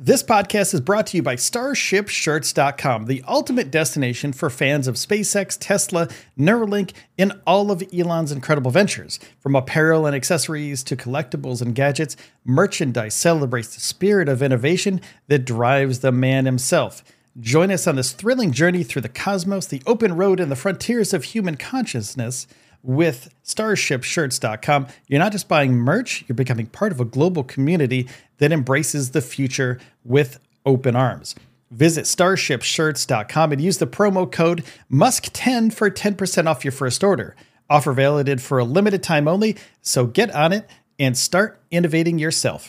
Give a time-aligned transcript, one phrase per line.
[0.00, 5.56] This podcast is brought to you by StarshipShirts.com, the ultimate destination for fans of SpaceX,
[5.58, 6.06] Tesla,
[6.38, 9.18] Neuralink, and all of Elon's incredible ventures.
[9.40, 15.44] From apparel and accessories to collectibles and gadgets, merchandise celebrates the spirit of innovation that
[15.44, 17.02] drives the man himself.
[17.40, 21.12] Join us on this thrilling journey through the cosmos, the open road, and the frontiers
[21.12, 22.46] of human consciousness
[22.82, 24.86] with starshipshirts.com.
[25.08, 28.08] You're not just buying merch, you're becoming part of a global community
[28.38, 31.34] that embraces the future with open arms.
[31.70, 37.36] Visit starshipshirts.com and use the promo code MUSK10 for 10% off your first order.
[37.68, 42.68] Offer valid for a limited time only, so get on it and start innovating yourself.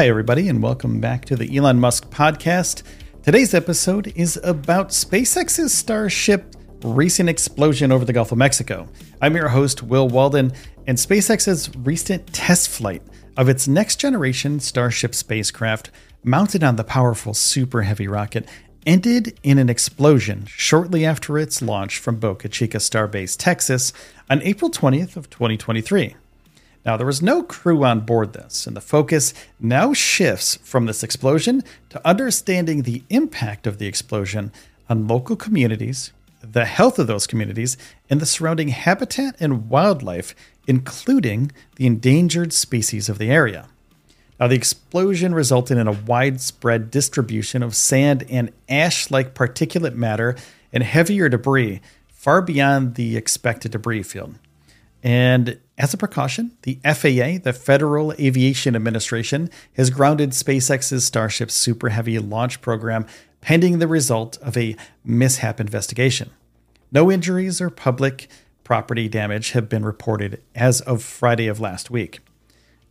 [0.00, 2.84] Hi, everybody, and welcome back to the Elon Musk podcast.
[3.22, 8.88] Today's episode is about SpaceX's Starship recent explosion over the Gulf of Mexico.
[9.20, 10.52] I'm your host, Will Walden,
[10.86, 13.02] and SpaceX's recent test flight
[13.36, 15.90] of its next generation Starship spacecraft,
[16.24, 18.48] mounted on the powerful Super Heavy rocket,
[18.86, 23.92] ended in an explosion shortly after its launch from Boca Chica Starbase, Texas,
[24.30, 26.16] on April 20th of 2023.
[26.84, 31.02] Now, there was no crew on board this, and the focus now shifts from this
[31.02, 34.50] explosion to understanding the impact of the explosion
[34.88, 37.76] on local communities, the health of those communities,
[38.08, 40.34] and the surrounding habitat and wildlife,
[40.66, 43.68] including the endangered species of the area.
[44.38, 50.34] Now, the explosion resulted in a widespread distribution of sand and ash like particulate matter
[50.72, 54.36] and heavier debris far beyond the expected debris field.
[55.02, 61.88] And as a precaution, the FAA, the Federal Aviation Administration, has grounded SpaceX's Starship Super
[61.88, 63.06] Heavy launch program
[63.40, 66.28] pending the result of a mishap investigation.
[66.92, 68.28] No injuries or public
[68.62, 72.20] property damage have been reported as of Friday of last week.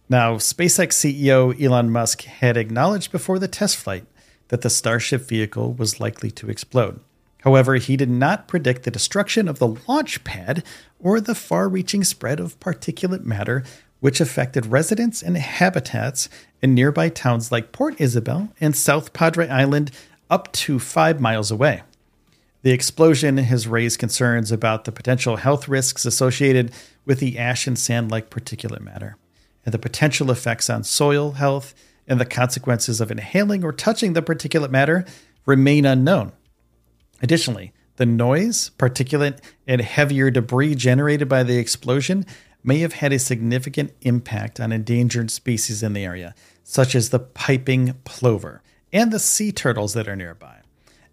[0.09, 4.05] Now, SpaceX CEO Elon Musk had acknowledged before the test flight
[4.47, 6.99] that the Starship vehicle was likely to explode.
[7.41, 10.63] However, he did not predict the destruction of the launch pad
[10.99, 13.63] or the far reaching spread of particulate matter,
[13.99, 16.29] which affected residents and habitats
[16.61, 19.91] in nearby towns like Port Isabel and South Padre Island,
[20.29, 21.81] up to five miles away.
[22.61, 26.71] The explosion has raised concerns about the potential health risks associated
[27.05, 29.15] with the ash and sand like particulate matter,
[29.65, 31.73] and the potential effects on soil health
[32.05, 35.05] and the consequences of inhaling or touching the particulate matter
[35.45, 36.33] remain unknown.
[37.21, 42.25] Additionally, the noise, particulate, and heavier debris generated by the explosion
[42.63, 47.19] may have had a significant impact on endangered species in the area, such as the
[47.19, 50.57] piping plover and the sea turtles that are nearby,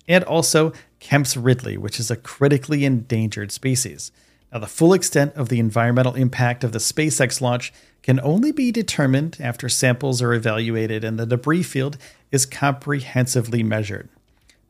[0.09, 4.13] and also Kemp's ridley, which is a critically endangered species.
[4.53, 7.73] Now, the full extent of the environmental impact of the SpaceX launch
[8.03, 11.99] can only be determined after samples are evaluated and the debris field
[12.31, 14.09] is comprehensively measured.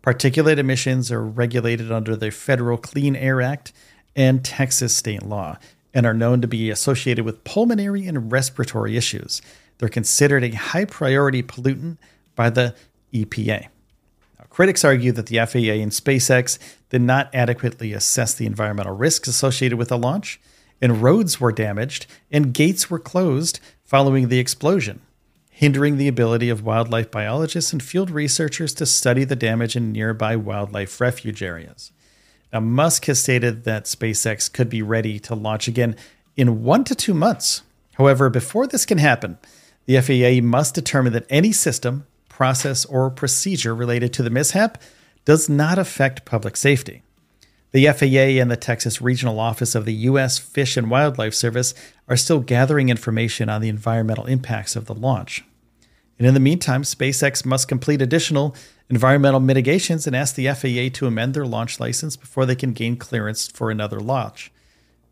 [0.06, 3.72] Particulate emissions are regulated under the Federal Clean Air Act
[4.14, 5.58] and Texas state law
[5.92, 9.42] and are known to be associated with pulmonary and respiratory issues.
[9.78, 11.96] They're considered a high priority pollutant
[12.36, 12.76] by the
[13.12, 13.66] EPA.
[14.38, 19.26] Now, critics argue that the FAA and SpaceX did not adequately assess the environmental risks
[19.26, 20.40] associated with the launch,
[20.80, 25.00] and roads were damaged and gates were closed following the explosion
[25.56, 30.36] hindering the ability of wildlife biologists and field researchers to study the damage in nearby
[30.36, 31.92] wildlife refuge areas.
[32.52, 35.96] Now, Musk has stated that SpaceX could be ready to launch again
[36.36, 37.62] in one to two months.
[37.94, 39.38] However, before this can happen,
[39.86, 44.76] the FAA must determine that any system, process, or procedure related to the mishap
[45.24, 47.02] does not affect public safety.
[47.76, 50.38] The FAA and the Texas Regional Office of the U.S.
[50.38, 51.74] Fish and Wildlife Service
[52.08, 55.44] are still gathering information on the environmental impacts of the launch.
[56.18, 58.56] And in the meantime, SpaceX must complete additional
[58.88, 62.96] environmental mitigations and ask the FAA to amend their launch license before they can gain
[62.96, 64.50] clearance for another launch.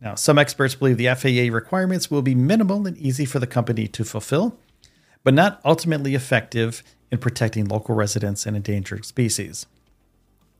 [0.00, 3.88] Now, some experts believe the FAA requirements will be minimal and easy for the company
[3.88, 4.58] to fulfill,
[5.22, 9.66] but not ultimately effective in protecting local residents and endangered species.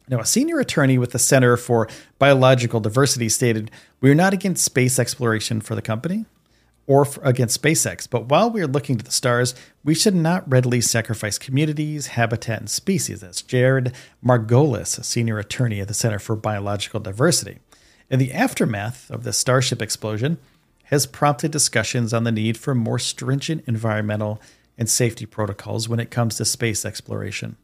[0.09, 3.71] Now, a senior attorney with the Center for Biological Diversity stated,
[4.01, 6.27] We are not against space exploration for the company.
[6.87, 8.07] or against SpaceX.
[8.09, 12.61] But while we are looking to the stars, we should not readily sacrifice communities, habitat,
[12.61, 13.23] and species.
[13.23, 17.59] That's Jared Margolis, a senior attorney at the Center for Biological Diversity.
[18.11, 20.37] In the aftermath of the Starship explosion,
[20.85, 24.39] has prompted discussions on the need for more stringent environmental
[24.77, 27.57] and safety protocols when it comes to space exploration.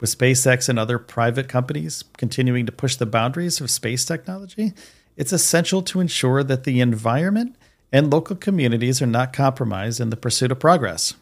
[0.00, 4.72] With SpaceX and other private companies continuing to push the boundaries of space technology,
[5.16, 7.56] it's essential to ensure that the environment
[7.92, 11.14] and local communities are not compromised in the pursuit of progress.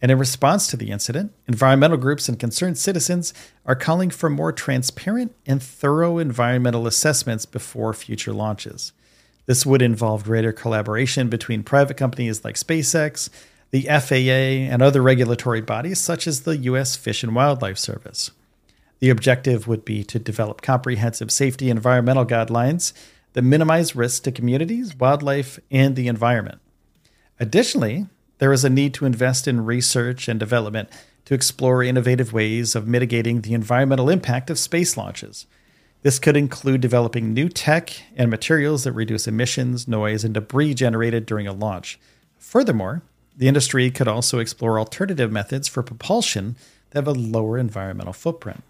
[0.00, 3.34] And in response to the incident, environmental groups and concerned citizens
[3.66, 8.92] are calling for more transparent and thorough environmental assessments before future launches.
[9.46, 13.28] This would involve greater collaboration between private companies like SpaceX,
[13.70, 16.96] the FAA, and other regulatory bodies such as the U.S.
[16.96, 18.30] Fish and Wildlife Service.
[19.00, 22.92] The objective would be to develop comprehensive safety and environmental guidelines
[23.34, 26.60] that minimize risks to communities, wildlife, and the environment.
[27.38, 28.06] Additionally,
[28.38, 30.88] there is a need to invest in research and development
[31.26, 35.46] to explore innovative ways of mitigating the environmental impact of space launches.
[36.02, 41.26] This could include developing new tech and materials that reduce emissions, noise, and debris generated
[41.26, 41.98] during a launch.
[42.38, 43.02] Furthermore,
[43.38, 46.56] the industry could also explore alternative methods for propulsion
[46.90, 48.64] that have a lower environmental footprint.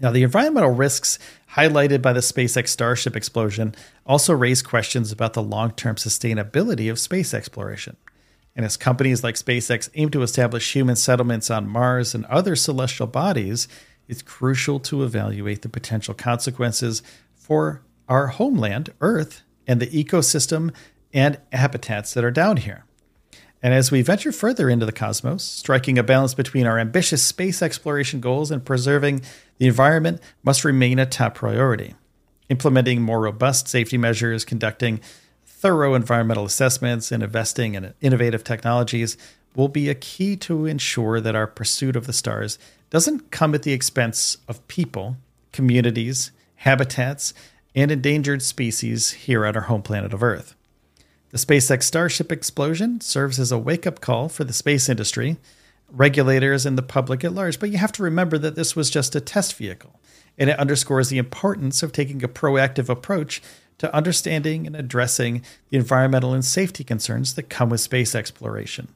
[0.00, 1.18] Now, the environmental risks
[1.52, 3.74] highlighted by the SpaceX Starship explosion
[4.06, 7.96] also raise questions about the long term sustainability of space exploration.
[8.54, 13.06] And as companies like SpaceX aim to establish human settlements on Mars and other celestial
[13.06, 13.68] bodies,
[14.08, 17.02] it's crucial to evaluate the potential consequences
[17.34, 20.72] for our homeland, Earth, and the ecosystem
[21.12, 22.84] and habitats that are down here.
[23.62, 27.62] And as we venture further into the cosmos, striking a balance between our ambitious space
[27.62, 29.22] exploration goals and preserving
[29.58, 31.94] the environment must remain a top priority.
[32.48, 35.00] Implementing more robust safety measures, conducting
[35.44, 39.16] thorough environmental assessments, and investing in innovative technologies
[39.54, 42.58] will be a key to ensure that our pursuit of the stars
[42.90, 45.16] doesn't come at the expense of people,
[45.52, 47.32] communities, habitats,
[47.74, 50.55] and endangered species here on our home planet of Earth.
[51.30, 55.38] The SpaceX Starship explosion serves as a wake up call for the space industry,
[55.90, 57.58] regulators, and the public at large.
[57.58, 59.98] But you have to remember that this was just a test vehicle,
[60.38, 63.42] and it underscores the importance of taking a proactive approach
[63.78, 68.88] to understanding and addressing the environmental and safety concerns that come with space exploration.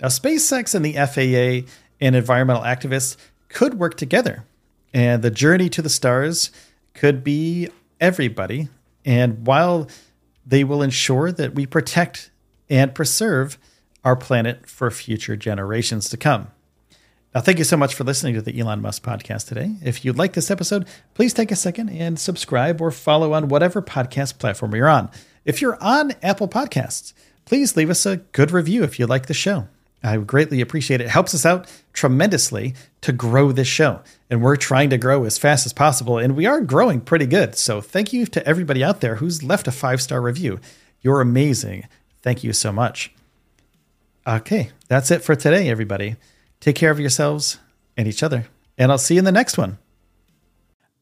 [0.00, 1.68] Now, SpaceX and the FAA
[2.00, 3.16] and environmental activists
[3.48, 4.44] could work together,
[4.92, 6.50] and the journey to the stars
[6.94, 7.68] could be
[8.00, 8.68] everybody.
[9.04, 9.88] And while
[10.46, 12.30] they will ensure that we protect
[12.68, 13.58] and preserve
[14.04, 16.48] our planet for future generations to come.
[17.34, 19.74] Now, thank you so much for listening to the Elon Musk podcast today.
[19.82, 23.82] If you like this episode, please take a second and subscribe or follow on whatever
[23.82, 25.10] podcast platform you're on.
[25.44, 27.12] If you're on Apple Podcasts,
[27.44, 29.66] please leave us a good review if you like the show.
[30.04, 31.04] I greatly appreciate it.
[31.04, 34.02] It helps us out tremendously to grow this show.
[34.28, 36.18] And we're trying to grow as fast as possible.
[36.18, 37.56] And we are growing pretty good.
[37.56, 40.60] So thank you to everybody out there who's left a five star review.
[41.00, 41.88] You're amazing.
[42.22, 43.14] Thank you so much.
[44.26, 46.16] Okay, that's it for today, everybody.
[46.60, 47.58] Take care of yourselves
[47.96, 48.46] and each other.
[48.78, 49.78] And I'll see you in the next one.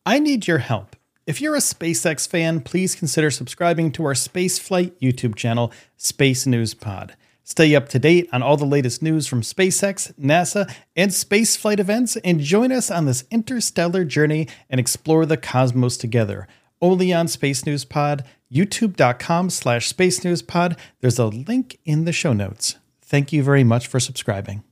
[0.04, 0.96] I need your help.
[1.24, 6.74] If you're a SpaceX fan, please consider subscribing to our spaceflight YouTube channel, Space News
[6.74, 7.14] Pod.
[7.44, 12.16] Stay up to date on all the latest news from SpaceX, NASA, and spaceflight events,
[12.16, 16.46] and join us on this interstellar journey and explore the cosmos together.
[16.80, 20.76] Only on Space News Pod, youtube.com slash space news pod.
[21.00, 22.76] There's a link in the show notes.
[23.00, 24.62] Thank you very much for subscribing.